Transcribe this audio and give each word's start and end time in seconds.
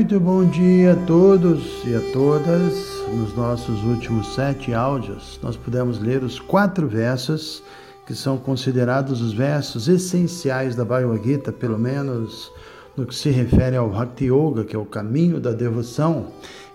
Muito 0.00 0.18
bom 0.18 0.46
dia 0.46 0.94
a 0.94 0.96
todos 1.04 1.62
e 1.84 1.94
a 1.94 2.00
todas. 2.10 2.72
Nos 3.14 3.36
nossos 3.36 3.84
últimos 3.84 4.34
sete 4.34 4.72
áudios, 4.72 5.38
nós 5.42 5.58
pudemos 5.58 5.98
ler 5.98 6.24
os 6.24 6.40
quatro 6.40 6.88
versos 6.88 7.62
que 8.06 8.14
são 8.14 8.38
considerados 8.38 9.20
os 9.20 9.34
versos 9.34 9.88
essenciais 9.88 10.74
da 10.74 10.86
Bhagavad 10.86 11.22
Gita, 11.22 11.52
pelo 11.52 11.78
menos 11.78 12.50
no 12.96 13.04
que 13.04 13.14
se 13.14 13.28
refere 13.28 13.76
ao 13.76 13.90
Bhakti 13.90 14.24
Yoga, 14.24 14.64
que 14.64 14.74
é 14.74 14.78
o 14.78 14.86
caminho 14.86 15.38
da 15.38 15.52
devoção. 15.52 16.28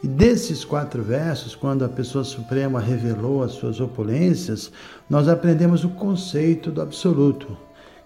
E 0.04 0.08
desses 0.08 0.64
quatro 0.64 1.02
versos, 1.02 1.56
quando 1.56 1.84
a 1.84 1.90
pessoa 1.90 2.24
suprema 2.24 2.80
revelou 2.80 3.42
as 3.42 3.54
suas 3.54 3.80
opulências, 3.80 4.72
nós 5.10 5.28
aprendemos 5.28 5.84
o 5.84 5.90
conceito 5.90 6.70
do 6.70 6.80
absoluto, 6.80 7.58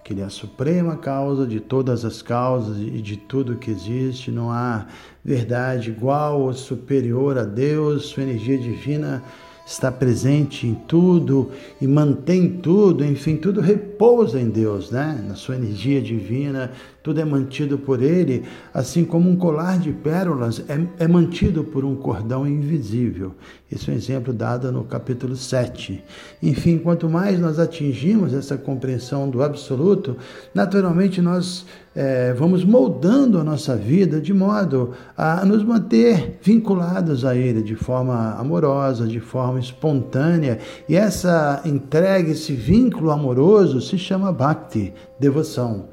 que 0.10 0.14
ele 0.14 0.22
é 0.22 0.26
a 0.26 0.30
suprema 0.30 0.98
causa 0.98 1.46
de 1.46 1.60
todas 1.60 2.04
as 2.04 2.20
causas 2.20 2.80
e 2.80 3.00
de 3.00 3.16
tudo 3.16 3.58
que 3.58 3.70
existe. 3.70 4.32
Não 4.32 4.50
há 4.50 4.88
verdade 5.24 5.92
igual 5.92 6.42
ou 6.42 6.52
superior 6.52 7.38
a 7.38 7.44
Deus, 7.44 8.08
sua 8.08 8.24
energia 8.24 8.58
divina 8.58 9.22
está 9.68 9.92
presente 9.92 10.66
em 10.66 10.74
tudo 10.74 11.52
e 11.80 11.86
mantém 11.86 12.50
tudo, 12.50 13.06
enfim, 13.06 13.36
tudo 13.36 13.62
repousa 13.62 14.42
em 14.42 14.50
Deus, 14.50 14.90
né? 14.90 15.24
Na 15.28 15.36
sua 15.36 15.58
energia 15.58 16.02
divina, 16.02 16.72
tudo 17.02 17.22
é 17.22 17.25
mantido 17.25 17.78
por 17.78 18.02
Ele, 18.02 18.44
assim 18.73 19.05
como 19.05 19.30
um 19.30 19.36
colar 19.36 19.80
de 19.80 19.92
pérolas 19.92 20.64
é, 20.67 21.03
é 21.03 21.08
mantido 21.08 21.64
por 21.64 21.86
um 21.86 21.95
cordão 21.95 22.47
invisível. 22.47 23.33
Esse 23.72 23.89
é 23.89 23.94
um 23.94 23.95
exemplo 23.95 24.33
dado 24.33 24.72
no 24.72 24.83
capítulo 24.83 25.36
7. 25.36 26.03
Enfim, 26.42 26.77
quanto 26.77 27.08
mais 27.09 27.39
nós 27.39 27.59
atingimos 27.59 28.33
essa 28.33 28.58
compreensão 28.58 29.30
do 29.30 29.42
absoluto, 29.44 30.17
naturalmente 30.53 31.22
nós 31.22 31.66
é, 31.95 32.33
vamos 32.33 32.64
moldando 32.64 33.39
a 33.39 33.44
nossa 33.44 33.75
vida 33.75 34.20
de 34.20 34.33
modo 34.33 34.94
a 35.17 35.45
nos 35.45 35.64
manter 35.64 36.39
vinculados 36.42 37.23
a 37.23 37.36
Ele 37.36 37.61
de 37.61 37.75
forma 37.75 38.33
amorosa, 38.33 39.08
de 39.08 39.20
forma 39.20 39.59
espontânea. 39.59 40.59
E 40.88 40.95
essa 40.95 41.61
entrega, 41.64 42.31
esse 42.31 42.53
vínculo 42.53 43.11
amoroso 43.11 43.80
se 43.80 43.97
chama 43.97 44.31
Bhakti, 44.31 44.94
devoção. 45.20 45.88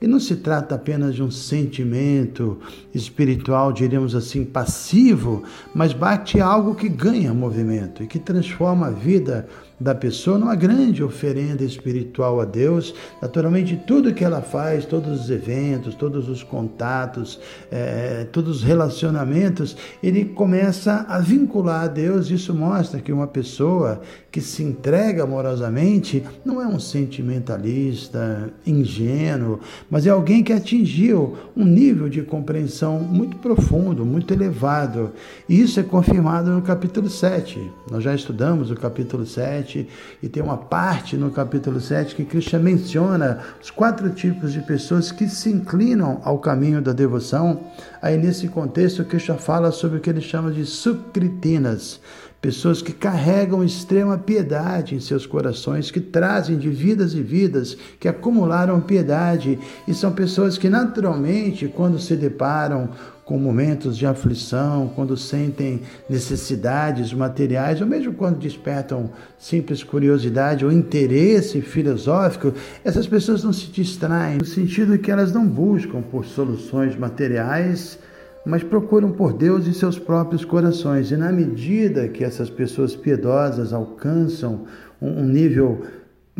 E 0.00 0.06
não 0.06 0.18
se 0.18 0.36
trata 0.36 0.74
apenas 0.74 1.14
de 1.14 1.22
um 1.22 1.30
sentimento 1.30 2.58
espiritual, 2.94 3.70
diríamos 3.70 4.14
assim, 4.14 4.44
passivo, 4.44 5.42
mas 5.74 5.92
bate 5.92 6.40
algo 6.40 6.74
que 6.74 6.88
ganha 6.88 7.34
movimento 7.34 8.02
e 8.02 8.06
que 8.06 8.18
transforma 8.18 8.86
a 8.86 8.90
vida 8.90 9.46
da 9.80 9.94
pessoa 9.94 10.38
numa 10.38 10.54
grande 10.54 11.02
oferenda 11.02 11.64
espiritual 11.64 12.38
a 12.38 12.44
Deus. 12.44 12.94
Naturalmente, 13.22 13.80
tudo 13.86 14.12
que 14.12 14.22
ela 14.22 14.42
faz, 14.42 14.84
todos 14.84 15.22
os 15.22 15.30
eventos, 15.30 15.94
todos 15.94 16.28
os 16.28 16.42
contatos, 16.42 17.40
é, 17.72 18.26
todos 18.30 18.58
os 18.58 18.62
relacionamentos, 18.62 19.74
ele 20.02 20.26
começa 20.26 21.06
a 21.08 21.18
vincular 21.18 21.84
a 21.84 21.86
Deus. 21.86 22.30
Isso 22.30 22.54
mostra 22.54 23.00
que 23.00 23.10
uma 23.10 23.26
pessoa 23.26 24.02
que 24.30 24.40
se 24.40 24.62
entrega 24.62 25.24
amorosamente 25.24 26.22
não 26.44 26.60
é 26.60 26.66
um 26.66 26.78
sentimentalista, 26.78 28.52
ingênuo, 28.66 29.60
mas 29.90 30.06
é 30.06 30.10
alguém 30.10 30.44
que 30.44 30.52
atingiu 30.52 31.36
um 31.56 31.64
nível 31.64 32.08
de 32.08 32.22
compreensão 32.22 33.00
muito 33.00 33.38
profundo, 33.38 34.04
muito 34.04 34.32
elevado. 34.32 35.12
E 35.48 35.60
isso 35.60 35.80
é 35.80 35.82
confirmado 35.82 36.50
no 36.50 36.62
capítulo 36.62 37.08
7. 37.08 37.58
Nós 37.90 38.04
já 38.04 38.14
estudamos 38.14 38.70
o 38.70 38.76
capítulo 38.76 39.24
7 39.24 39.69
7, 39.70 39.88
e 40.22 40.28
tem 40.28 40.42
uma 40.42 40.56
parte 40.56 41.16
no 41.16 41.30
capítulo 41.30 41.80
7 41.80 42.14
que 42.14 42.24
Krishna 42.24 42.58
menciona 42.58 43.38
os 43.62 43.70
quatro 43.70 44.10
tipos 44.10 44.52
de 44.52 44.60
pessoas 44.60 45.12
que 45.12 45.28
se 45.28 45.50
inclinam 45.50 46.20
ao 46.24 46.38
caminho 46.38 46.82
da 46.82 46.92
devoção. 46.92 47.60
Aí, 48.02 48.18
nesse 48.18 48.48
contexto, 48.48 49.04
Krishna 49.04 49.36
fala 49.36 49.70
sobre 49.70 49.98
o 49.98 50.00
que 50.00 50.10
ele 50.10 50.20
chama 50.20 50.50
de 50.50 50.66
sukritinas, 50.66 52.00
pessoas 52.40 52.80
que 52.80 52.92
carregam 52.92 53.62
extrema 53.62 54.16
piedade 54.16 54.94
em 54.94 55.00
seus 55.00 55.26
corações, 55.26 55.90
que 55.90 56.00
trazem 56.00 56.56
de 56.56 56.70
vidas 56.70 57.14
e 57.14 57.22
vidas, 57.22 57.76
que 57.98 58.08
acumularam 58.08 58.80
piedade, 58.80 59.58
e 59.86 59.94
são 59.94 60.12
pessoas 60.12 60.56
que 60.56 60.68
naturalmente, 60.68 61.68
quando 61.68 61.98
se 61.98 62.16
deparam 62.16 62.90
com 63.30 63.38
momentos 63.38 63.96
de 63.96 64.04
aflição, 64.04 64.90
quando 64.92 65.16
sentem 65.16 65.82
necessidades 66.08 67.12
materiais, 67.12 67.80
ou 67.80 67.86
mesmo 67.86 68.12
quando 68.12 68.40
despertam 68.40 69.08
simples 69.38 69.84
curiosidade 69.84 70.64
ou 70.64 70.72
interesse 70.72 71.60
filosófico, 71.60 72.52
essas 72.84 73.06
pessoas 73.06 73.44
não 73.44 73.52
se 73.52 73.68
distraem, 73.68 74.38
no 74.38 74.44
sentido 74.44 74.98
que 74.98 75.12
elas 75.12 75.32
não 75.32 75.46
buscam 75.46 76.02
por 76.02 76.24
soluções 76.24 76.96
materiais, 76.96 78.00
mas 78.44 78.64
procuram 78.64 79.12
por 79.12 79.32
Deus 79.32 79.68
em 79.68 79.72
seus 79.72 79.96
próprios 79.96 80.44
corações. 80.44 81.12
E 81.12 81.16
na 81.16 81.30
medida 81.30 82.08
que 82.08 82.24
essas 82.24 82.50
pessoas 82.50 82.96
piedosas 82.96 83.72
alcançam 83.72 84.64
um 85.00 85.22
nível 85.22 85.82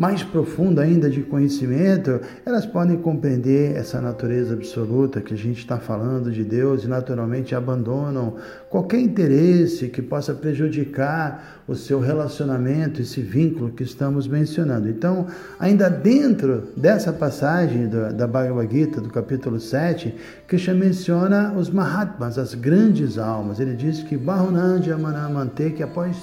mais 0.01 0.23
profunda 0.23 0.81
ainda 0.81 1.11
de 1.11 1.21
conhecimento, 1.21 2.21
elas 2.43 2.65
podem 2.65 2.97
compreender 2.97 3.75
essa 3.75 4.01
natureza 4.01 4.55
absoluta 4.55 5.21
que 5.21 5.31
a 5.31 5.37
gente 5.37 5.59
está 5.59 5.77
falando 5.77 6.31
de 6.31 6.43
Deus 6.43 6.83
e 6.83 6.87
naturalmente 6.87 7.53
abandonam 7.53 8.37
qualquer 8.67 8.99
interesse 8.99 9.89
que 9.89 10.01
possa 10.01 10.33
prejudicar 10.33 11.61
o 11.67 11.75
seu 11.75 11.99
relacionamento, 11.99 12.99
esse 12.99 13.21
vínculo 13.21 13.73
que 13.73 13.83
estamos 13.83 14.27
mencionando. 14.27 14.89
Então, 14.89 15.27
ainda 15.59 15.87
dentro 15.87 16.69
dessa 16.75 17.13
passagem 17.13 17.87
da, 17.87 18.25
Bhagavad 18.25 18.75
Gita, 18.75 18.99
do 18.99 19.09
capítulo 19.09 19.59
7, 19.59 20.15
Krishna 20.47 20.73
menciona 20.73 21.53
os 21.53 21.69
Mahatmas, 21.69 22.39
as 22.39 22.55
grandes 22.55 23.19
almas. 23.19 23.59
Ele 23.59 23.75
diz 23.75 24.01
que 24.01 24.17
Bahunanja 24.17 24.97
Manamante, 24.97 25.69
que 25.69 25.83
após 25.83 26.17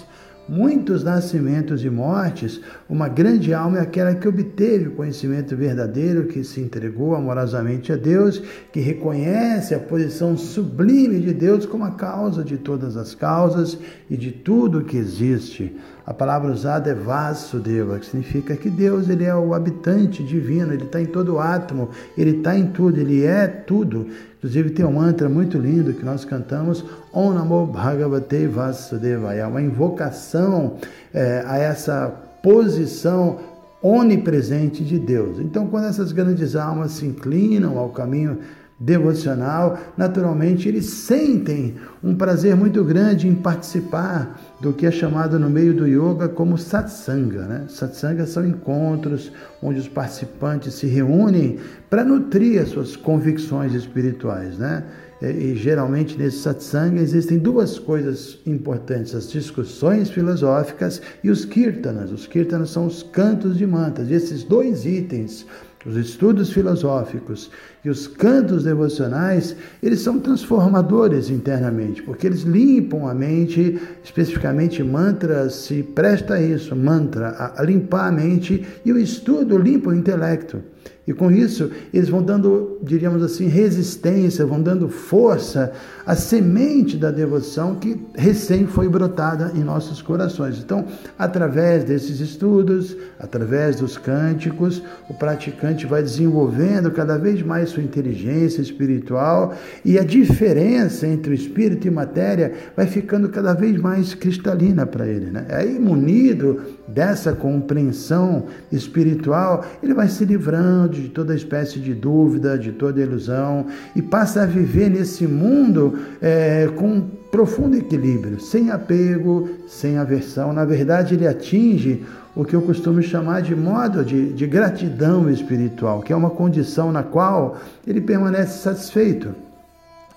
muitos 0.48 1.04
nascimentos 1.04 1.84
e 1.84 1.90
mortes, 1.90 2.60
uma 2.88 3.08
grande 3.08 3.52
alma 3.52 3.78
é 3.78 3.80
aquela 3.82 4.14
que 4.14 4.26
obteve 4.26 4.88
o 4.88 4.92
conhecimento 4.92 5.54
verdadeiro, 5.54 6.26
que 6.26 6.42
se 6.42 6.60
entregou 6.60 7.14
amorosamente 7.14 7.92
a 7.92 7.96
Deus, 7.96 8.42
que 8.72 8.80
reconhece 8.80 9.74
a 9.74 9.78
posição 9.78 10.36
sublime 10.36 11.20
de 11.20 11.34
Deus 11.34 11.66
como 11.66 11.84
a 11.84 11.92
causa 11.92 12.42
de 12.42 12.56
todas 12.56 12.96
as 12.96 13.14
causas 13.14 13.78
e 14.08 14.16
de 14.16 14.32
tudo 14.32 14.84
que 14.84 14.96
existe. 14.96 15.76
A 16.08 16.14
palavra 16.14 16.50
usada 16.50 16.90
é 16.90 16.94
Vasudeva, 16.94 17.98
que 17.98 18.06
significa 18.06 18.56
que 18.56 18.70
Deus 18.70 19.10
ele 19.10 19.24
é 19.24 19.34
o 19.34 19.52
habitante 19.52 20.22
divino, 20.24 20.72
ele 20.72 20.84
está 20.84 21.02
em 21.02 21.04
todo 21.04 21.38
átomo, 21.38 21.90
ele 22.16 22.38
está 22.38 22.56
em 22.56 22.68
tudo, 22.68 22.98
ele 22.98 23.24
é 23.24 23.46
tudo. 23.46 24.06
Inclusive 24.38 24.70
tem 24.70 24.84
um 24.84 24.92
mantra 24.92 25.28
muito 25.28 25.58
lindo 25.58 25.92
que 25.92 26.04
nós 26.04 26.24
cantamos, 26.24 26.84
Om 27.12 27.32
Namo 27.32 27.66
Bhagavate 27.66 28.46
Vasudevaya, 28.46 29.48
uma 29.48 29.60
invocação 29.60 30.76
é, 31.12 31.42
a 31.44 31.58
essa 31.58 32.08
posição 32.40 33.38
onipresente 33.82 34.84
de 34.84 34.98
Deus. 34.98 35.38
Então, 35.40 35.66
quando 35.66 35.86
essas 35.86 36.12
grandes 36.12 36.54
almas 36.54 36.92
se 36.92 37.06
inclinam 37.06 37.78
ao 37.78 37.88
caminho 37.90 38.38
devocional, 38.80 39.76
naturalmente 39.96 40.68
eles 40.68 40.86
sentem 40.86 41.74
um 42.02 42.14
prazer 42.14 42.54
muito 42.54 42.84
grande 42.84 43.26
em 43.26 43.34
participar 43.34 44.40
do 44.60 44.72
que 44.72 44.86
é 44.86 44.90
chamado 44.90 45.38
no 45.38 45.50
meio 45.50 45.74
do 45.74 45.86
yoga 45.86 46.28
como 46.28 46.56
satsanga. 46.56 47.42
Né? 47.46 47.64
Satsanga 47.68 48.24
são 48.24 48.46
encontros 48.46 49.32
onde 49.60 49.80
os 49.80 49.88
participantes 49.88 50.74
se 50.74 50.86
reúnem 50.86 51.58
para 51.90 52.04
nutrir 52.04 52.62
as 52.62 52.68
suas 52.68 52.94
convicções 52.94 53.74
espirituais. 53.74 54.56
Né? 54.58 54.84
E, 55.20 55.56
geralmente 55.56 56.16
nesse 56.16 56.38
satsanga 56.38 57.00
existem 57.00 57.38
duas 57.38 57.80
coisas 57.80 58.38
importantes: 58.46 59.12
as 59.12 59.28
discussões 59.28 60.08
filosóficas 60.08 61.02
e 61.24 61.30
os 61.30 61.44
kirtanas. 61.44 62.12
Os 62.12 62.28
kirtanas 62.28 62.70
são 62.70 62.86
os 62.86 63.02
cantos 63.02 63.58
de 63.58 63.66
mantas. 63.66 64.08
E 64.08 64.14
esses 64.14 64.44
dois 64.44 64.86
itens 64.86 65.44
os 65.86 65.96
estudos 65.96 66.52
filosóficos 66.52 67.50
e 67.84 67.88
os 67.88 68.06
cantos 68.06 68.64
devocionais, 68.64 69.54
eles 69.82 70.00
são 70.00 70.18
transformadores 70.18 71.30
internamente, 71.30 72.02
porque 72.02 72.26
eles 72.26 72.42
limpam 72.42 73.06
a 73.06 73.14
mente, 73.14 73.78
especificamente 74.02 74.82
mantra 74.82 75.48
se 75.48 75.82
presta 75.82 76.34
a 76.34 76.42
isso, 76.42 76.74
mantra, 76.74 77.54
a, 77.56 77.62
limpar 77.62 78.08
a 78.08 78.12
mente, 78.12 78.66
e 78.84 78.92
o 78.92 78.98
estudo 78.98 79.56
limpa 79.56 79.90
o 79.90 79.94
intelecto. 79.94 80.60
E 81.08 81.14
com 81.14 81.30
isso, 81.30 81.70
eles 81.90 82.10
vão 82.10 82.22
dando, 82.22 82.76
diríamos 82.82 83.22
assim, 83.22 83.46
resistência, 83.46 84.44
vão 84.44 84.60
dando 84.60 84.90
força 84.90 85.72
à 86.04 86.14
semente 86.14 86.98
da 86.98 87.10
devoção 87.10 87.76
que 87.76 87.98
recém 88.14 88.66
foi 88.66 88.90
brotada 88.90 89.52
em 89.54 89.64
nossos 89.64 90.02
corações. 90.02 90.58
Então, 90.58 90.84
através 91.18 91.82
desses 91.82 92.20
estudos, 92.20 92.94
através 93.18 93.76
dos 93.76 93.96
cânticos, 93.96 94.82
o 95.08 95.14
praticante 95.14 95.86
vai 95.86 96.02
desenvolvendo 96.02 96.90
cada 96.90 97.16
vez 97.16 97.40
mais 97.40 97.70
sua 97.70 97.82
inteligência 97.82 98.60
espiritual 98.60 99.54
e 99.82 99.98
a 99.98 100.04
diferença 100.04 101.06
entre 101.06 101.30
o 101.30 101.34
espírito 101.34 101.86
e 101.86 101.90
matéria 101.90 102.52
vai 102.76 102.86
ficando 102.86 103.30
cada 103.30 103.54
vez 103.54 103.80
mais 103.80 104.12
cristalina 104.12 104.84
para 104.84 105.06
ele. 105.06 105.30
Né? 105.30 105.46
Aí, 105.48 105.78
munido 105.78 106.60
dessa 106.86 107.32
compreensão 107.32 108.44
espiritual, 108.70 109.64
ele 109.82 109.94
vai 109.94 110.08
se 110.08 110.26
livrando 110.26 110.97
de 111.00 111.08
toda 111.08 111.34
espécie 111.34 111.78
de 111.78 111.94
dúvida, 111.94 112.58
de 112.58 112.72
toda 112.72 113.00
ilusão 113.00 113.66
e 113.94 114.02
passa 114.02 114.42
a 114.42 114.46
viver 114.46 114.88
nesse 114.90 115.26
mundo 115.26 115.98
é, 116.20 116.68
com 116.76 117.02
profundo 117.30 117.76
equilíbrio, 117.76 118.40
sem 118.40 118.70
apego, 118.70 119.48
sem 119.68 119.98
aversão. 119.98 120.52
Na 120.52 120.64
verdade, 120.64 121.14
ele 121.14 121.26
atinge 121.26 122.04
o 122.34 122.44
que 122.44 122.54
eu 122.54 122.62
costumo 122.62 123.02
chamar 123.02 123.42
de 123.42 123.54
modo 123.54 124.04
de, 124.04 124.32
de 124.32 124.46
gratidão 124.46 125.28
espiritual, 125.28 126.00
que 126.00 126.12
é 126.12 126.16
uma 126.16 126.30
condição 126.30 126.92
na 126.92 127.02
qual 127.02 127.58
ele 127.86 128.00
permanece 128.00 128.62
satisfeito 128.62 129.34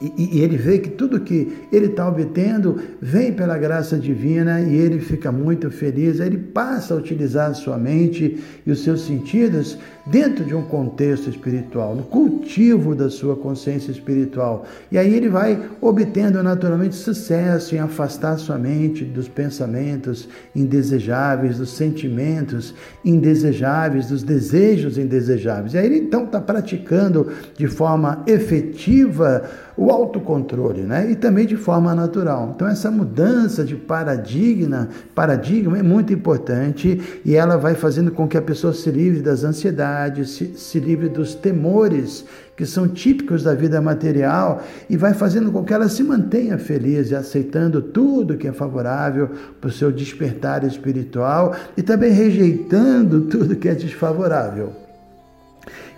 e, 0.01 0.37
e, 0.37 0.41
ele 0.41 0.57
vê 0.57 0.79
que 0.79 0.89
tudo 0.89 1.19
que 1.19 1.67
ele 1.71 1.85
está 1.85 2.07
obtendo 2.07 2.81
vem 2.99 3.31
pela 3.31 3.55
graça 3.55 3.99
divina 3.99 4.59
e 4.59 4.75
ele 4.75 4.99
fica 4.99 5.31
muito 5.31 5.69
feliz. 5.69 6.19
Ele 6.19 6.39
passa 6.39 6.95
a 6.95 6.97
utilizar 6.97 7.51
a 7.51 7.53
sua 7.53 7.77
mente 7.77 8.43
e 8.65 8.71
os 8.71 8.83
seus 8.83 9.05
sentidos 9.05 9.77
dentro 10.11 10.43
de 10.43 10.53
um 10.53 10.61
contexto 10.61 11.29
espiritual, 11.29 11.95
no 11.95 12.03
cultivo 12.03 12.93
da 12.93 13.09
sua 13.09 13.35
consciência 13.35 13.91
espiritual. 13.91 14.65
E 14.91 14.97
aí 14.97 15.13
ele 15.15 15.29
vai 15.29 15.57
obtendo 15.79 16.43
naturalmente 16.43 16.95
sucesso 16.95 17.73
em 17.73 17.79
afastar 17.79 18.37
sua 18.37 18.57
mente 18.57 19.05
dos 19.05 19.29
pensamentos 19.29 20.27
indesejáveis, 20.53 21.57
dos 21.57 21.71
sentimentos 21.71 22.75
indesejáveis, 23.05 24.07
dos 24.07 24.21
desejos 24.21 24.97
indesejáveis. 24.97 25.73
E 25.73 25.77
aí 25.77 25.85
ele 25.85 25.99
então 25.99 26.25
está 26.25 26.41
praticando 26.41 27.29
de 27.57 27.67
forma 27.67 28.21
efetiva 28.27 29.49
o 29.77 29.89
autocontrole, 29.89 30.81
né? 30.81 31.09
E 31.09 31.15
também 31.15 31.45
de 31.45 31.55
forma 31.55 31.95
natural. 31.95 32.51
Então 32.55 32.67
essa 32.67 32.91
mudança 32.91 33.63
de 33.63 33.75
paradigma, 33.75 34.89
paradigma 35.15 35.79
é 35.79 35.83
muito 35.83 36.13
importante 36.13 37.01
e 37.23 37.35
ela 37.35 37.57
vai 37.57 37.73
fazendo 37.73 38.11
com 38.11 38.27
que 38.27 38.37
a 38.37 38.41
pessoa 38.41 38.73
se 38.73 38.91
livre 38.91 39.21
das 39.21 39.43
ansiedades, 39.43 40.00
se, 40.25 40.57
se 40.57 40.79
livre 40.79 41.09
dos 41.09 41.35
temores 41.35 42.25
que 42.55 42.65
são 42.65 42.87
típicos 42.87 43.43
da 43.43 43.55
vida 43.55 43.81
material 43.81 44.63
e 44.89 44.95
vai 44.95 45.13
fazendo 45.13 45.51
com 45.51 45.63
que 45.63 45.73
ela 45.73 45.89
se 45.89 46.03
mantenha 46.03 46.57
feliz 46.57 47.09
e 47.09 47.15
aceitando 47.15 47.81
tudo 47.81 48.37
que 48.37 48.47
é 48.47 48.51
favorável 48.51 49.29
para 49.59 49.69
o 49.69 49.73
seu 49.73 49.91
despertar 49.91 50.63
espiritual 50.63 51.55
e 51.75 51.81
também 51.81 52.11
rejeitando 52.11 53.21
tudo 53.21 53.55
que 53.55 53.67
é 53.67 53.75
desfavorável. 53.75 54.73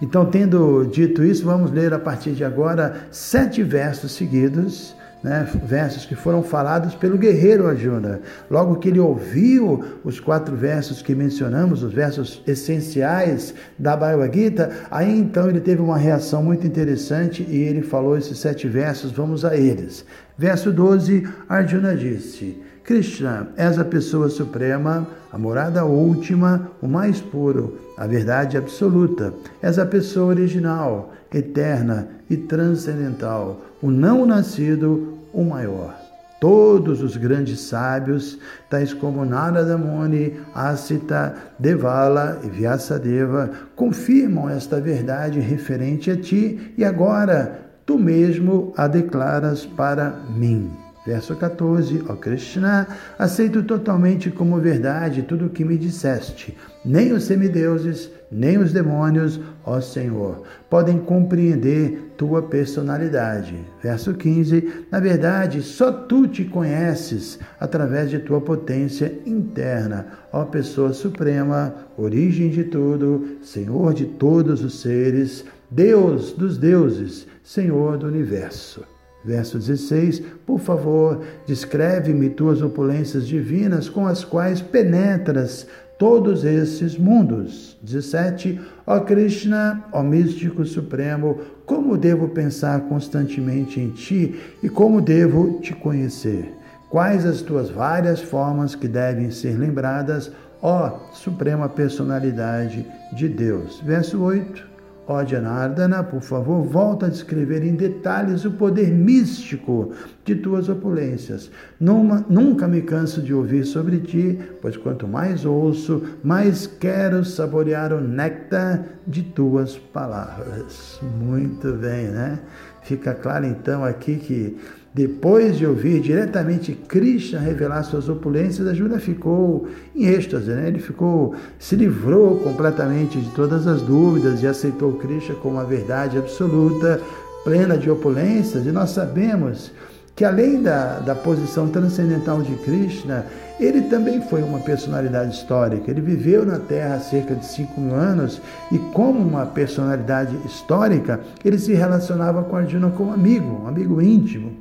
Então, 0.01 0.25
tendo 0.25 0.85
dito 0.85 1.23
isso, 1.23 1.45
vamos 1.45 1.71
ler 1.71 1.93
a 1.93 1.99
partir 1.99 2.31
de 2.31 2.43
agora 2.43 3.07
sete 3.11 3.63
versos 3.63 4.11
seguidos. 4.11 4.95
Né, 5.23 5.47
versos 5.63 6.05
que 6.05 6.15
foram 6.15 6.43
falados 6.43 6.95
pelo 6.95 7.17
guerreiro 7.17 7.65
Arjuna. 7.65 8.19
Logo 8.51 8.75
que 8.75 8.89
ele 8.89 8.99
ouviu 8.99 9.81
os 10.03 10.19
quatro 10.19 10.53
versos 10.53 11.01
que 11.01 11.15
mencionamos, 11.15 11.81
os 11.81 11.93
versos 11.93 12.43
essenciais 12.45 13.53
da 13.79 13.95
Bhagavad 13.95 14.37
Gita, 14.37 14.69
aí 14.91 15.17
então 15.17 15.49
ele 15.49 15.61
teve 15.61 15.81
uma 15.81 15.97
reação 15.97 16.43
muito 16.43 16.67
interessante 16.67 17.41
e 17.49 17.55
ele 17.55 17.81
falou 17.81 18.17
esses 18.17 18.37
sete 18.37 18.67
versos, 18.67 19.13
vamos 19.13 19.45
a 19.45 19.55
eles. 19.55 20.05
Verso 20.37 20.73
12, 20.73 21.25
Arjuna 21.47 21.95
disse: 21.95 22.61
Krishna, 22.83 23.47
és 23.55 23.79
a 23.79 23.85
pessoa 23.85 24.27
suprema, 24.27 25.07
a 25.31 25.37
morada 25.37 25.85
última, 25.85 26.69
o 26.81 26.87
mais 26.87 27.21
puro, 27.21 27.79
a 27.97 28.05
verdade 28.05 28.57
absoluta. 28.57 29.33
És 29.61 29.79
a 29.79 29.85
pessoa 29.85 30.27
original, 30.27 31.13
eterna 31.33 32.09
e 32.29 32.35
transcendental, 32.35 33.61
o 33.81 33.89
não 33.89 34.25
nascido, 34.25 35.12
o 35.33 35.43
maior. 35.43 35.95
Todos 36.39 37.01
os 37.01 37.15
grandes 37.15 37.61
sábios, 37.61 38.37
tais 38.69 38.93
como 38.93 39.23
Narada 39.23 39.77
Muni, 39.77 40.33
Asita, 40.53 41.35
Devala 41.57 42.41
e 42.43 42.49
Vyasadeva, 42.49 43.49
confirmam 43.75 44.49
esta 44.49 44.81
verdade 44.81 45.39
referente 45.39 46.11
a 46.11 46.17
ti 46.17 46.73
e 46.77 46.83
agora 46.83 47.61
tu 47.85 47.97
mesmo 47.97 48.73
a 48.75 48.87
declaras 48.87 49.65
para 49.65 50.19
mim. 50.35 50.69
Verso 51.05 51.35
14, 51.35 52.03
ó 52.07 52.15
Krishna, 52.15 52.87
aceito 53.19 53.61
totalmente 53.63 54.31
como 54.31 54.59
verdade 54.59 55.21
tudo 55.21 55.47
o 55.47 55.49
que 55.49 55.65
me 55.65 55.77
disseste. 55.77 56.57
Nem 56.85 57.11
os 57.11 57.23
semideuses, 57.23 58.09
nem 58.31 58.57
os 58.57 58.71
demônios, 58.71 59.39
ó 59.65 59.81
Senhor, 59.81 60.43
podem 60.69 60.97
compreender 60.97 62.02
tua 62.17 62.41
personalidade. 62.41 63.55
Verso 63.81 64.13
15, 64.13 64.85
na 64.91 64.99
verdade, 64.99 65.61
só 65.61 65.91
tu 65.91 66.27
te 66.27 66.43
conheces 66.45 67.39
através 67.59 68.09
de 68.09 68.19
tua 68.19 68.41
potência 68.41 69.13
interna, 69.25 70.07
ó 70.31 70.45
pessoa 70.45 70.93
suprema, 70.93 71.73
origem 71.97 72.49
de 72.49 72.63
tudo, 72.63 73.37
Senhor 73.41 73.93
de 73.93 74.05
todos 74.05 74.63
os 74.63 74.81
seres, 74.81 75.45
Deus 75.69 76.33
dos 76.33 76.57
deuses, 76.57 77.27
Senhor 77.43 77.97
do 77.97 78.07
universo. 78.07 78.83
Verso 79.25 79.57
16: 79.57 80.21
Por 80.45 80.59
favor, 80.59 81.21
descreve-me 81.47 82.29
tuas 82.29 82.61
opulências 82.61 83.25
divinas 83.25 83.87
com 83.87 84.05
as 84.05 84.23
quais 84.25 84.61
penetras 84.61 85.65
todos 86.03 86.43
esses 86.43 86.97
mundos. 86.97 87.77
17. 87.81 88.59
Ó 88.85 88.99
Krishna, 88.99 89.85
ó 89.93 90.03
místico 90.03 90.65
supremo, 90.65 91.39
como 91.65 91.95
devo 91.95 92.27
pensar 92.27 92.81
constantemente 92.89 93.79
em 93.79 93.89
ti 93.91 94.35
e 94.61 94.67
como 94.67 94.99
devo 94.99 95.61
te 95.61 95.73
conhecer? 95.73 96.51
Quais 96.89 97.25
as 97.25 97.41
tuas 97.41 97.69
várias 97.69 98.19
formas 98.19 98.75
que 98.75 98.89
devem 98.89 99.31
ser 99.31 99.57
lembradas, 99.57 100.29
ó 100.61 101.09
suprema 101.13 101.69
personalidade 101.69 102.85
de 103.13 103.29
Deus? 103.29 103.79
Verso 103.79 104.21
8. 104.21 104.72
Ó 105.05 105.25
Janardana, 105.25 106.01
por 106.01 106.21
favor, 106.21 106.63
volta 106.63 107.07
a 107.07 107.09
descrever 107.09 107.61
em 107.63 107.75
detalhes 107.75 108.45
o 108.45 108.51
poder 108.51 108.89
místico 108.89 109.91
de 110.23 110.35
tuas 110.35 110.69
opulências. 110.69 111.51
Numa, 111.77 112.25
nunca 112.29 112.69
me 112.69 112.81
canso 112.81 113.21
de 113.21 113.33
ouvir 113.33 113.65
sobre 113.65 113.99
ti, 113.99 114.39
pois 114.61 114.77
quanto 114.77 115.05
mais 115.05 115.43
ouço, 115.43 116.01
mais 116.23 116.65
quero 116.65 117.25
saborear 117.25 117.91
o 117.91 117.99
néctar 117.99 118.85
de 119.05 119.23
tuas 119.23 119.77
palavras. 119.77 121.01
Muito 121.19 121.73
bem, 121.73 122.07
né? 122.07 122.39
Fica 122.83 123.13
claro 123.13 123.45
então 123.45 123.83
aqui 123.83 124.15
que 124.15 124.57
depois 124.93 125.57
de 125.57 125.65
ouvir 125.65 126.01
diretamente 126.01 126.73
Krishna 126.73 127.39
revelar 127.39 127.81
suas 127.81 128.07
opulências, 128.07 128.67
a 128.67 128.99
ficou 128.99 129.67
em 129.95 130.05
êxtase, 130.05 130.51
né? 130.51 130.67
ele 130.67 130.77
ficou, 130.77 131.33
se 131.57 131.75
livrou 131.75 132.37
completamente 132.39 133.19
de 133.19 133.29
todas 133.31 133.65
as 133.65 133.81
dúvidas 133.81 134.43
e 134.43 134.47
aceitou 134.47 134.93
Krishna 134.93 135.33
como 135.35 135.59
a 135.59 135.63
verdade 135.63 136.17
absoluta, 136.17 137.01
plena 137.43 137.75
de 137.75 137.89
opulências, 137.89 138.67
e 138.67 138.71
nós 138.71 138.91
sabemos 138.91 139.71
que 140.15 140.23
além 140.23 140.61
da, 140.61 140.99
da 140.99 141.15
posição 141.15 141.67
transcendental 141.69 142.43
de 142.43 142.55
Krishna, 142.57 143.25
ele 143.59 143.81
também 143.81 144.21
foi 144.21 144.43
uma 144.43 144.59
personalidade 144.59 145.35
histórica. 145.35 145.89
Ele 145.89 146.01
viveu 146.01 146.45
na 146.45 146.59
Terra 146.59 146.95
há 146.95 146.99
cerca 146.99 147.33
de 147.33 147.45
5 147.47 147.81
mil 147.81 147.95
anos 147.95 148.39
e, 148.71 148.77
como 148.77 149.19
uma 149.19 149.47
personalidade 149.47 150.37
histórica, 150.45 151.19
ele 151.43 151.57
se 151.57 151.73
relacionava 151.73 152.43
com 152.43 152.55
Arjuna 152.55 152.91
como 152.91 153.11
amigo, 153.11 153.63
um 153.63 153.67
amigo 153.67 153.99
íntimo. 153.99 154.51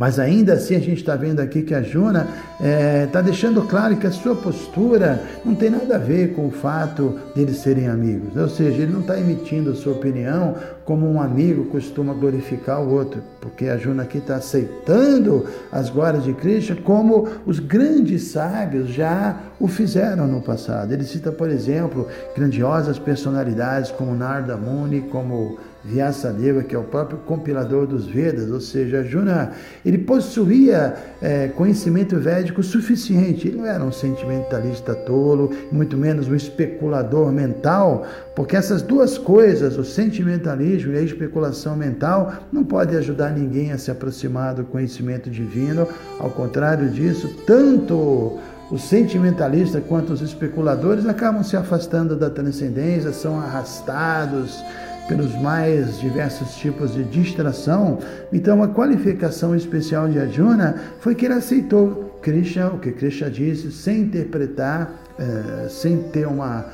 Mas 0.00 0.18
ainda 0.18 0.54
assim 0.54 0.74
a 0.74 0.78
gente 0.78 0.96
está 0.96 1.14
vendo 1.14 1.40
aqui 1.40 1.60
que 1.60 1.74
a 1.74 1.82
Juna 1.82 2.26
está 2.54 2.66
é, 2.66 3.06
tá 3.06 3.20
deixando 3.20 3.60
claro 3.68 3.98
que 3.98 4.06
a 4.06 4.10
sua 4.10 4.34
postura 4.34 5.22
não 5.44 5.54
tem 5.54 5.68
nada 5.68 5.96
a 5.96 5.98
ver 5.98 6.32
com 6.32 6.46
o 6.46 6.50
fato 6.50 7.20
deles 7.36 7.58
serem 7.58 7.86
amigos. 7.86 8.34
Ou 8.34 8.48
seja, 8.48 8.80
ele 8.80 8.94
não 8.94 9.00
está 9.00 9.20
emitindo 9.20 9.72
a 9.72 9.74
sua 9.74 9.92
opinião 9.92 10.56
como 10.86 11.06
um 11.06 11.20
amigo 11.20 11.66
costuma 11.66 12.14
glorificar 12.14 12.80
o 12.80 12.94
outro, 12.94 13.22
porque 13.42 13.66
a 13.66 13.76
Juna 13.76 14.04
aqui 14.04 14.16
está 14.16 14.36
aceitando 14.36 15.46
as 15.70 15.90
glórias 15.90 16.24
de 16.24 16.32
Cristo 16.32 16.76
como 16.76 17.28
os 17.44 17.58
grandes 17.58 18.22
sábios 18.28 18.88
já 18.88 19.38
o 19.60 19.68
fizeram 19.68 20.26
no 20.26 20.40
passado. 20.40 20.92
Ele 20.92 21.04
cita, 21.04 21.30
por 21.30 21.50
exemplo, 21.50 22.08
grandiosas 22.34 22.98
personalidades 22.98 23.90
como 23.90 24.14
Narda 24.14 24.56
Muni, 24.56 25.02
como 25.02 25.58
Vyasadeva, 25.84 26.62
que 26.62 26.74
é 26.74 26.78
o 26.78 26.84
próprio 26.84 27.18
compilador 27.18 27.86
dos 27.86 28.06
Vedas, 28.06 28.50
ou 28.50 28.60
seja, 28.60 29.02
Juna, 29.02 29.52
ele 29.84 29.98
possuía 29.98 30.94
é, 31.22 31.48
conhecimento 31.48 32.16
védico 32.18 32.62
suficiente. 32.62 33.48
Ele 33.48 33.58
não 33.58 33.66
era 33.66 33.82
um 33.82 33.92
sentimentalista 33.92 34.94
tolo, 34.94 35.50
muito 35.72 35.96
menos 35.96 36.28
um 36.28 36.34
especulador 36.34 37.32
mental, 37.32 38.06
porque 38.36 38.56
essas 38.56 38.82
duas 38.82 39.16
coisas, 39.16 39.78
o 39.78 39.84
sentimentalismo 39.84 40.92
e 40.92 40.98
a 40.98 41.02
especulação 41.02 41.74
mental, 41.76 42.32
não 42.52 42.62
podem 42.62 42.98
ajudar 42.98 43.30
ninguém 43.30 43.72
a 43.72 43.78
se 43.78 43.90
aproximar 43.90 44.54
do 44.54 44.64
conhecimento 44.64 45.30
divino. 45.30 45.88
Ao 46.18 46.30
contrário 46.30 46.90
disso, 46.90 47.28
tanto 47.46 48.38
os 48.70 48.84
sentimentalistas 48.84 49.82
quanto 49.88 50.12
os 50.12 50.20
especuladores 50.20 51.06
acabam 51.06 51.42
se 51.42 51.56
afastando 51.56 52.14
da 52.14 52.30
transcendência, 52.30 53.12
são 53.12 53.40
arrastados 53.40 54.62
pelos 55.10 55.34
mais 55.34 55.98
diversos 55.98 56.54
tipos 56.54 56.94
de 56.94 57.02
distração. 57.02 57.98
Então, 58.32 58.62
a 58.62 58.68
qualificação 58.68 59.56
especial 59.56 60.08
de 60.08 60.20
Arjuna 60.20 60.76
foi 61.00 61.16
que 61.16 61.24
ele 61.24 61.34
aceitou 61.34 62.16
Krishna, 62.22 62.68
o 62.68 62.78
que 62.78 62.92
Krishna 62.92 63.28
disse, 63.28 63.72
sem 63.72 64.02
interpretar, 64.02 65.02
é, 65.18 65.68
sem 65.68 65.96
ter 65.96 66.28
uma, 66.28 66.64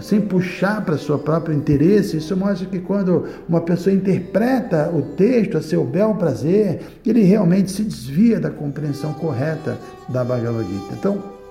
sem 0.00 0.22
puxar 0.22 0.82
para 0.82 0.96
sua 0.96 1.18
próprio 1.18 1.54
interesse. 1.54 2.16
Isso 2.16 2.34
mostra 2.34 2.66
que 2.66 2.78
quando 2.78 3.26
uma 3.46 3.60
pessoa 3.60 3.94
interpreta 3.94 4.90
o 4.90 5.02
texto 5.14 5.58
a 5.58 5.60
seu 5.60 5.84
bel 5.84 6.14
prazer, 6.14 6.80
ele 7.04 7.22
realmente 7.22 7.70
se 7.70 7.82
desvia 7.82 8.40
da 8.40 8.48
compreensão 8.48 9.12
correta 9.12 9.76
da 10.08 10.24
Bhagavad 10.24 10.66
Gita. 10.66 10.94
Então, 10.98 11.41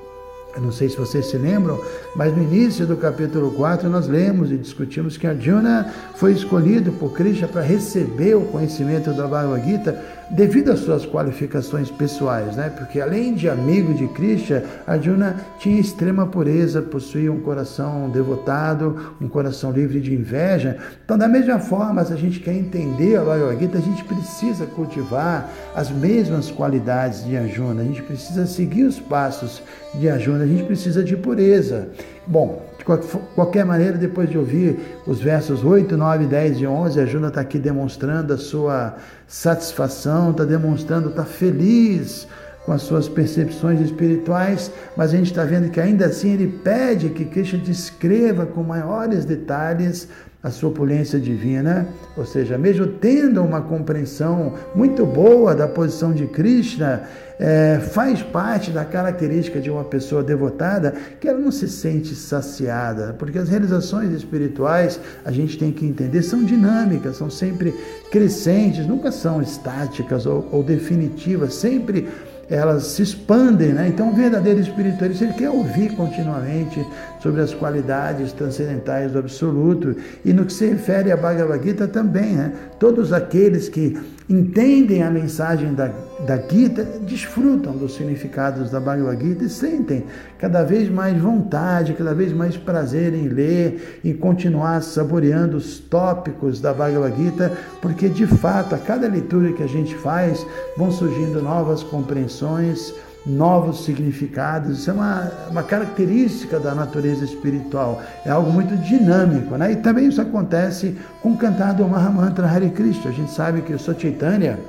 eu 0.55 0.61
não 0.61 0.71
sei 0.71 0.89
se 0.89 0.97
vocês 0.97 1.27
se 1.27 1.37
lembram, 1.37 1.79
mas 2.15 2.35
no 2.35 2.43
início 2.43 2.85
do 2.85 2.97
capítulo 2.97 3.51
4 3.51 3.89
nós 3.89 4.07
lemos 4.07 4.51
e 4.51 4.57
discutimos 4.57 5.17
que 5.17 5.25
Arjuna 5.25 5.93
foi 6.15 6.33
escolhido 6.33 6.91
por 6.93 7.13
Krishna 7.13 7.47
para 7.47 7.61
receber 7.61 8.35
o 8.35 8.41
conhecimento 8.41 9.13
da 9.13 9.27
Bhagavad 9.27 9.65
Gita 9.65 10.20
devido 10.31 10.71
às 10.71 10.79
suas 10.79 11.05
qualificações 11.05 11.91
pessoais, 11.91 12.55
né? 12.55 12.69
Porque 12.69 13.01
além 13.01 13.33
de 13.33 13.49
amigo 13.49 13.93
de 13.93 14.07
Krishna, 14.07 14.63
Arjuna 14.87 15.35
tinha 15.59 15.79
extrema 15.79 16.25
pureza, 16.25 16.81
possuía 16.81 17.31
um 17.31 17.41
coração 17.41 18.09
devotado, 18.09 19.15
um 19.19 19.27
coração 19.27 19.71
livre 19.71 19.99
de 19.99 20.13
inveja. 20.13 20.77
Então, 21.03 21.17
da 21.17 21.27
mesma 21.27 21.59
forma, 21.59 22.03
se 22.05 22.13
a 22.13 22.17
gente 22.17 22.39
quer 22.39 22.53
entender 22.53 23.17
a 23.17 23.23
Bhagavad 23.23 23.59
Gita, 23.59 23.77
a 23.77 23.81
gente 23.81 24.03
precisa 24.05 24.65
cultivar 24.65 25.49
as 25.75 25.91
mesmas 25.91 26.49
qualidades 26.49 27.25
de 27.25 27.35
Arjuna, 27.35 27.81
a 27.81 27.85
gente 27.85 28.01
precisa 28.01 28.45
seguir 28.45 28.83
os 28.83 28.99
passos 28.99 29.61
de 29.95 30.09
Arjuna, 30.09 30.43
a 30.43 30.47
gente 30.47 30.63
precisa 30.63 31.03
de 31.03 31.17
pureza. 31.17 31.89
Bom, 32.25 32.61
de 32.81 33.07
qualquer 33.35 33.65
maneira, 33.65 33.97
depois 33.97 34.29
de 34.29 34.37
ouvir 34.37 34.99
os 35.05 35.21
versos 35.21 35.63
8, 35.63 35.95
9, 35.95 36.25
10 36.25 36.61
e 36.61 36.67
11, 36.67 36.99
a 36.99 37.05
Juna 37.05 37.27
está 37.27 37.41
aqui 37.41 37.59
demonstrando 37.59 38.33
a 38.33 38.37
sua 38.37 38.95
satisfação, 39.27 40.31
está 40.31 40.43
demonstrando, 40.43 41.09
está 41.09 41.23
feliz 41.23 42.27
com 42.65 42.71
as 42.71 42.83
suas 42.83 43.09
percepções 43.09 43.79
espirituais, 43.81 44.71
mas 44.95 45.13
a 45.13 45.17
gente 45.17 45.31
está 45.31 45.43
vendo 45.43 45.69
que 45.69 45.79
ainda 45.79 46.05
assim 46.05 46.33
ele 46.33 46.47
pede 46.47 47.09
que 47.09 47.25
Krishna 47.25 47.59
descreva 47.59 48.45
com 48.45 48.63
maiores 48.63 49.25
detalhes 49.25 50.07
a 50.43 50.49
sua 50.49 50.69
opulência 50.69 51.19
divina, 51.19 51.87
ou 52.17 52.25
seja, 52.25 52.57
mesmo 52.57 52.87
tendo 52.87 53.43
uma 53.43 53.61
compreensão 53.61 54.55
muito 54.73 55.05
boa 55.05 55.53
da 55.53 55.67
posição 55.67 56.11
de 56.13 56.25
Krishna, 56.25 57.03
é, 57.39 57.79
faz 57.79 58.23
parte 58.23 58.71
da 58.71 58.83
característica 58.83 59.59
de 59.59 59.69
uma 59.69 59.83
pessoa 59.83 60.23
devotada 60.23 60.95
que 61.19 61.27
ela 61.27 61.39
não 61.39 61.51
se 61.51 61.67
sente 61.67 62.15
saciada, 62.15 63.15
porque 63.19 63.37
as 63.37 63.49
realizações 63.49 64.11
espirituais, 64.11 64.99
a 65.23 65.31
gente 65.31 65.59
tem 65.59 65.71
que 65.71 65.85
entender, 65.85 66.23
são 66.23 66.43
dinâmicas, 66.43 67.17
são 67.17 67.29
sempre 67.29 67.71
crescentes, 68.11 68.87
nunca 68.87 69.11
são 69.11 69.43
estáticas 69.43 70.25
ou, 70.25 70.47
ou 70.51 70.63
definitivas, 70.63 71.53
sempre 71.53 72.07
elas 72.51 72.83
se 72.83 73.01
expandem, 73.01 73.69
né? 73.69 73.87
Então, 73.87 74.09
o 74.09 74.13
verdadeiro 74.13 74.59
espiritualista 74.59 75.23
ele 75.23 75.33
quer 75.33 75.49
ouvir 75.49 75.95
continuamente 75.95 76.85
sobre 77.21 77.39
as 77.39 77.53
qualidades 77.53 78.33
transcendentais 78.33 79.13
do 79.13 79.19
absoluto 79.19 79.95
e 80.25 80.33
no 80.33 80.45
que 80.45 80.51
se 80.51 80.67
refere 80.67 81.13
à 81.13 81.17
Bhagavad 81.17 81.63
Gita 81.63 81.87
também, 81.87 82.35
né? 82.35 82.51
Todos 82.77 83.13
aqueles 83.13 83.69
que 83.69 83.97
entendem 84.31 85.03
a 85.03 85.11
mensagem 85.11 85.73
da, 85.73 85.91
da 86.25 86.37
Gita 86.37 86.85
desfrutam 87.01 87.75
dos 87.75 87.95
significados 87.95 88.71
da 88.71 88.79
Bhagavad 88.79 89.21
Gita 89.21 89.43
e 89.43 89.49
sentem 89.49 90.05
cada 90.39 90.63
vez 90.63 90.89
mais 90.89 91.21
vontade, 91.21 91.93
cada 91.93 92.15
vez 92.15 92.31
mais 92.31 92.55
prazer 92.55 93.13
em 93.13 93.27
ler 93.27 93.99
e 94.01 94.13
continuar 94.13 94.81
saboreando 94.83 95.57
os 95.57 95.79
tópicos 95.79 96.61
da 96.61 96.73
Bhagavad 96.73 97.13
Gita, 97.21 97.51
porque 97.81 98.07
de 98.07 98.25
fato 98.25 98.73
a 98.73 98.77
cada 98.77 99.05
leitura 99.05 99.51
que 99.51 99.63
a 99.63 99.67
gente 99.67 99.93
faz 99.95 100.45
vão 100.77 100.89
surgindo 100.89 101.41
novas 101.41 101.83
compreensões 101.83 102.93
novos 103.25 103.85
significados. 103.85 104.79
Isso 104.79 104.89
é 104.89 104.93
uma, 104.93 105.31
uma 105.49 105.63
característica 105.63 106.59
da 106.59 106.73
natureza 106.73 107.23
espiritual, 107.23 108.01
é 108.25 108.29
algo 108.29 108.51
muito 108.51 108.75
dinâmico. 108.77 109.55
Né? 109.55 109.73
E 109.73 109.75
também 109.77 110.07
isso 110.07 110.21
acontece 110.21 110.97
com 111.21 111.31
o 111.31 111.37
cantar 111.37 111.73
do 111.73 111.87
Mahamantra 111.87 112.47
Hare 112.47 112.69
Krishna. 112.69 113.11
A 113.11 113.13
gente 113.13 113.31
sabe 113.31 113.61
que 113.61 113.73
o 113.73 113.79
Chaitanya, 113.79 114.59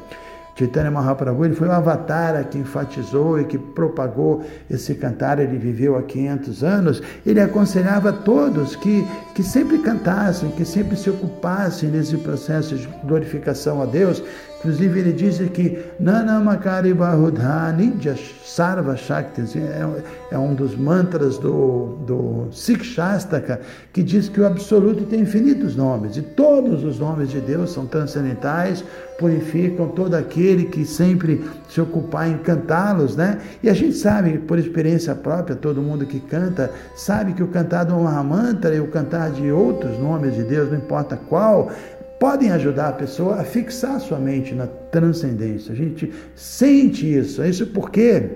Chaitanya 0.55 0.91
Mahaprabhu, 0.91 1.45
ele 1.45 1.55
foi 1.55 1.69
o 1.69 1.73
avatar 1.73 2.45
que 2.45 2.59
enfatizou 2.59 3.41
e 3.41 3.45
que 3.45 3.57
propagou 3.57 4.45
esse 4.71 4.95
cantar, 4.95 5.39
ele 5.39 5.57
viveu 5.57 5.97
há 5.97 6.03
500 6.03 6.63
anos, 6.63 7.03
ele 7.25 7.41
aconselhava 7.41 8.11
a 8.11 8.13
todos 8.13 8.77
que, 8.77 9.07
que 9.35 9.43
sempre 9.43 9.79
cantassem, 9.79 10.51
que 10.51 10.65
sempre 10.65 10.97
se 10.97 11.09
ocupassem 11.09 11.91
nesse 11.91 12.17
processo 12.19 12.77
de 12.77 12.87
glorificação 13.05 13.81
a 13.83 13.87
Deus, 13.87 14.23
Inclusive 14.63 15.01
ele 15.01 15.13
diz 15.13 15.39
que 15.51 15.85
Nanamakari 15.99 16.95
Bahudha 16.95 17.73
Nidya 17.73 18.15
Sarva 18.45 18.97
Shakti 18.97 19.59
é, 19.59 20.05
é 20.31 20.39
um 20.39 20.55
dos 20.55 20.77
mantras 20.77 21.37
do, 21.37 21.97
do 22.07 22.47
Sikshastaka 22.53 23.61
que 23.93 24.05
diz 24.05 24.29
que 24.29 24.41
o 24.41 24.47
Absoluto 24.47 25.03
tem 25.05 25.23
infinitos 25.23 25.75
nomes 25.75 26.17
e 26.17 26.23
todos 26.23 26.85
os 26.85 27.01
nomes 27.01 27.31
de 27.31 27.41
Deus 27.41 27.73
são 27.73 27.87
transcendentais, 27.87 28.85
purificam 29.19 29.89
todo 29.89 30.15
aquele 30.15 30.67
que 30.67 30.85
sempre 30.85 31.45
se 31.69 31.81
ocupar 31.81 32.29
em 32.29 32.39
cantá-los, 32.39 33.17
né? 33.17 33.41
E 33.65 33.69
a 33.69 33.75
gente 33.75 33.97
sabe, 33.97 34.39
por 34.39 34.61
experiência 34.61 35.15
própria, 35.15 35.57
todo 35.57 35.83
mundo 35.83 36.07
que 36.07 36.21
canta 36.21 36.71
sabe 36.95 37.33
que 37.33 37.43
o 37.43 37.49
cantar 37.49 37.85
do 37.85 37.99
Mahamantra 37.99 38.75
e 38.75 38.81
o 38.81 38.87
cantar 38.87 39.22
de 39.29 39.51
outros 39.51 39.99
nomes 39.99 40.35
de 40.35 40.43
Deus, 40.43 40.71
não 40.71 40.79
importa 40.79 41.19
qual, 41.29 41.71
podem 42.19 42.53
ajudar 42.53 42.89
a 42.89 42.93
pessoa 42.93 43.41
a 43.41 43.45
fixar 43.45 44.01
sua 44.01 44.19
mente 44.19 44.55
na 44.55 44.67
transcendência. 44.67 45.73
A 45.73 45.77
gente 45.77 46.13
sente 46.37 47.19
isso. 47.19 47.45
Isso 47.45 47.67
porque 47.67 48.31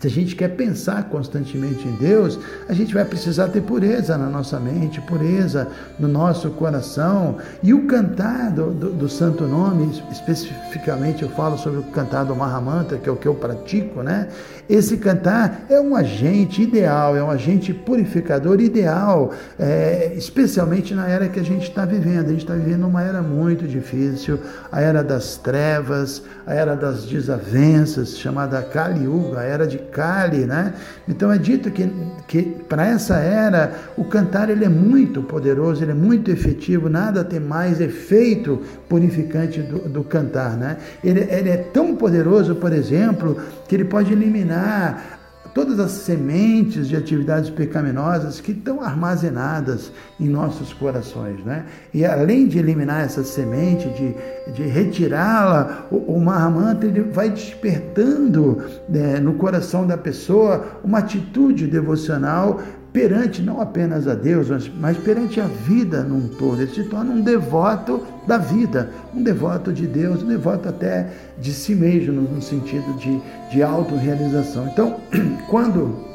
se 0.00 0.06
a 0.06 0.10
gente 0.10 0.36
quer 0.36 0.48
pensar 0.48 1.04
constantemente 1.04 1.86
em 1.86 1.92
Deus, 1.96 2.38
a 2.68 2.72
gente 2.72 2.94
vai 2.94 3.04
precisar 3.04 3.48
ter 3.48 3.62
pureza 3.62 4.16
na 4.16 4.26
nossa 4.26 4.58
mente, 4.60 5.00
pureza 5.00 5.68
no 5.98 6.06
nosso 6.06 6.50
coração. 6.50 7.36
E 7.62 7.74
o 7.74 7.86
cantar 7.86 8.50
do, 8.50 8.70
do, 8.70 8.90
do 8.90 9.08
Santo 9.08 9.44
Nome, 9.44 9.90
especificamente 10.10 11.22
eu 11.22 11.28
falo 11.30 11.58
sobre 11.58 11.80
o 11.80 11.82
cantar 11.84 12.24
do 12.24 12.34
Mahamantra, 12.34 12.98
que 12.98 13.08
é 13.08 13.12
o 13.12 13.16
que 13.16 13.26
eu 13.26 13.34
pratico, 13.34 14.02
né? 14.02 14.28
Esse 14.68 14.98
cantar 14.98 15.64
é 15.68 15.80
um 15.80 15.96
agente 15.96 16.62
ideal, 16.62 17.16
é 17.16 17.22
um 17.22 17.30
agente 17.30 17.72
purificador 17.72 18.60
ideal, 18.60 19.32
é, 19.58 20.12
especialmente 20.14 20.94
na 20.94 21.08
era 21.08 21.28
que 21.28 21.40
a 21.40 21.44
gente 21.44 21.68
está 21.68 21.84
vivendo. 21.86 22.26
A 22.26 22.30
gente 22.30 22.42
está 22.42 22.54
vivendo 22.54 22.86
uma 22.86 23.02
era 23.02 23.22
muito 23.22 23.66
difícil, 23.66 24.38
a 24.70 24.80
era 24.80 25.02
das 25.02 25.36
trevas, 25.36 26.22
a 26.46 26.52
era 26.54 26.76
das 26.76 27.04
desavenças, 27.04 28.18
chamada 28.18 28.60
Kali 28.62 29.04
Yuga, 29.04 29.40
a 29.40 29.44
era 29.44 29.66
de 29.68 29.78
Kali, 29.78 30.46
né? 30.46 30.74
Então 31.06 31.30
é 31.30 31.38
dito 31.38 31.70
que, 31.70 31.90
que 32.26 32.42
para 32.68 32.86
essa 32.86 33.16
era 33.18 33.72
o 33.96 34.04
cantar 34.04 34.50
ele 34.50 34.64
é 34.64 34.68
muito 34.68 35.22
poderoso, 35.22 35.82
ele 35.82 35.92
é 35.92 35.94
muito 35.94 36.30
efetivo, 36.30 36.88
nada 36.88 37.22
tem 37.22 37.40
mais 37.40 37.80
efeito 37.80 38.62
purificante 38.88 39.60
do, 39.60 39.88
do 39.88 40.02
cantar, 40.02 40.56
né? 40.56 40.76
Ele, 41.04 41.20
ele 41.30 41.50
é 41.50 41.56
tão 41.56 41.94
poderoso, 41.94 42.54
por 42.54 42.72
exemplo, 42.72 43.36
que 43.68 43.74
ele 43.74 43.84
pode 43.84 44.12
eliminar 44.12 45.17
todas 45.54 45.78
as 45.80 45.92
sementes 45.92 46.88
de 46.88 46.96
atividades 46.96 47.50
pecaminosas 47.50 48.40
que 48.40 48.52
estão 48.52 48.82
armazenadas 48.82 49.92
em 50.18 50.28
nossos 50.28 50.72
corações. 50.72 51.44
Né? 51.44 51.66
E 51.92 52.04
além 52.04 52.46
de 52.46 52.58
eliminar 52.58 53.04
essa 53.04 53.24
semente, 53.24 53.88
de, 53.90 54.52
de 54.52 54.62
retirá-la, 54.62 55.86
o, 55.90 55.96
o 56.14 56.20
Mahamanta 56.20 56.86
ele 56.86 57.00
vai 57.00 57.30
despertando 57.30 58.62
né, 58.88 59.18
no 59.20 59.34
coração 59.34 59.86
da 59.86 59.96
pessoa 59.96 60.80
uma 60.84 60.98
atitude 60.98 61.66
devocional 61.66 62.60
perante 62.92 63.42
não 63.42 63.60
apenas 63.60 64.08
a 64.08 64.14
Deus, 64.14 64.48
mas 64.80 64.96
perante 64.96 65.40
a 65.40 65.46
vida 65.46 66.02
num 66.02 66.28
todo. 66.28 66.60
Ele 66.60 66.72
se 66.72 66.84
torna 66.84 67.12
um 67.12 67.20
devoto 67.20 68.02
da 68.26 68.38
vida, 68.38 68.90
um 69.14 69.22
devoto 69.22 69.72
de 69.72 69.86
Deus, 69.86 70.22
um 70.22 70.28
devoto 70.28 70.68
até 70.68 71.08
de 71.38 71.52
si 71.52 71.74
mesmo, 71.74 72.20
no 72.20 72.42
sentido 72.42 72.96
de, 72.98 73.20
de 73.50 73.62
autorrealização. 73.62 74.66
Então, 74.68 74.96
quando 75.48 76.08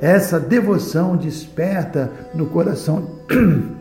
essa 0.00 0.38
devoção 0.38 1.16
desperta 1.16 2.10
no 2.34 2.46
coração 2.46 3.10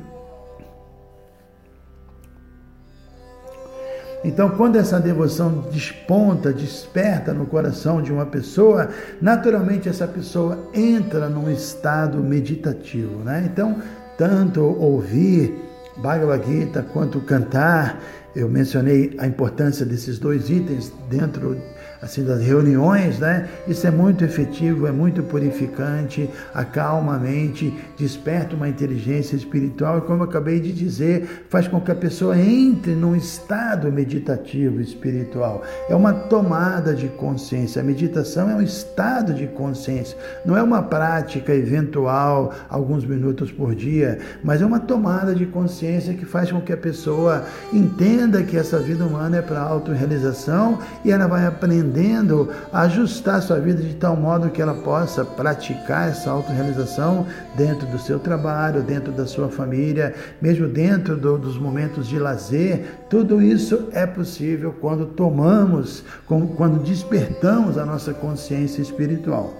Então, 4.26 4.50
quando 4.50 4.76
essa 4.76 5.00
devoção 5.00 5.66
desponta, 5.72 6.52
desperta 6.52 7.32
no 7.32 7.46
coração 7.46 8.02
de 8.02 8.12
uma 8.12 8.26
pessoa, 8.26 8.90
naturalmente 9.22 9.88
essa 9.88 10.08
pessoa 10.08 10.68
entra 10.74 11.30
num 11.30 11.50
estado 11.52 12.18
meditativo. 12.18 13.24
Né? 13.24 13.48
Então, 13.52 13.78
tanto 14.18 14.62
ouvir 14.62 15.54
Bhagavad 15.98 16.44
Gita 16.44 16.82
quanto 16.92 17.22
cantar, 17.22 18.02
eu 18.36 18.50
mencionei 18.50 19.16
a 19.20 19.28
importância 19.28 19.86
desses 19.86 20.18
dois 20.18 20.50
itens 20.50 20.92
dentro 21.08 21.56
assim 22.02 22.24
das 22.24 22.42
reuniões, 22.42 23.20
né? 23.20 23.48
Isso 23.68 23.86
é 23.88 23.92
muito 23.92 24.24
efetivo, 24.24 24.88
é 24.88 24.92
muito 24.92 25.24
purificante, 25.24 26.30
acalma 26.54 27.16
a 27.16 27.20
mente, 27.20 27.74
desperta 27.98 28.56
uma 28.56 28.68
inteligência 28.68 29.36
espiritual 29.36 30.00
e 30.00 30.02
como 30.02 30.24
eu 30.24 30.28
acabei 30.28 30.60
de 30.60 30.72
dizer, 30.74 31.46
faz 31.50 31.68
com 31.68 31.80
que 31.80 31.92
a 31.92 31.96
pessoa 31.96 32.38
entre 32.38 32.94
num 32.94 33.16
estado 33.16 33.92
meditativo 33.92 34.82
espiritual. 34.82 35.64
É 35.90 35.96
uma 35.96 36.14
tomada 36.14 36.94
de 36.94 37.08
consciência. 37.08 37.82
A 37.82 37.86
meditação 37.86 38.50
é 38.50 38.56
um 38.56 38.62
estado 38.62 39.34
de 39.34 39.48
consciência, 39.48 40.18
não 40.46 40.58
é 40.58 40.64
uma 40.64 40.84
prática 40.84 41.54
eventual, 41.54 42.54
alguns 42.70 43.06
minutos 43.06 43.52
por 43.52 43.74
dia, 43.74 44.20
mas 44.44 44.62
é 44.62 44.66
uma 44.66 44.80
tomada 44.80 45.34
de 45.34 45.46
consciência 45.46 46.14
que 46.14 46.26
faz 46.26 46.52
com 46.52 46.62
que 46.62 46.74
a 46.74 46.78
pessoa 46.78 47.46
entenda 47.72 48.44
que 48.44 48.58
essa 48.58 48.80
vida 48.80 49.06
humana 49.06 49.38
é 49.38 49.42
para 49.42 49.62
autorrealização 49.62 50.80
e 51.04 51.12
ela 51.12 51.28
vai 51.28 51.46
aprender 51.46 51.85
aprendendo 51.86 52.50
a 52.74 52.82
ajustar 52.82 53.42
sua 53.42 53.60
vida 53.60 53.82
de 53.82 53.94
tal 53.96 54.16
modo 54.16 54.50
que 54.50 54.62
ela 54.62 54.74
possa 54.74 55.24
praticar 55.24 56.10
essa 56.10 56.32
autorrealização 56.32 57.28
dentro 57.56 57.86
do 57.88 58.00
seu 58.00 58.20
trabalho, 58.20 58.82
dentro 58.82 59.12
da 59.12 59.26
sua 59.26 59.50
família, 59.50 60.14
mesmo 60.42 60.68
dentro 60.68 61.16
do, 61.16 61.38
dos 61.38 61.58
momentos 61.58 62.08
de 62.08 62.18
lazer. 62.18 62.86
Tudo 63.10 63.42
isso 63.42 63.90
é 63.92 64.06
possível 64.06 64.74
quando 64.82 65.06
tomamos, 65.06 66.04
quando 66.26 66.84
despertamos 66.84 67.78
a 67.78 67.86
nossa 67.86 68.14
consciência 68.14 68.82
espiritual. 68.82 69.54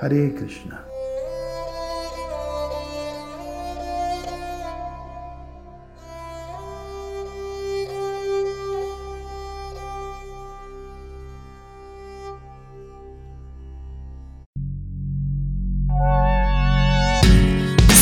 Hare 0.00 0.30
Krishna. 0.30 0.87